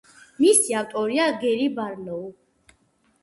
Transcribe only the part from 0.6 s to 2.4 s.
ავტორია გერი ბარლოუ.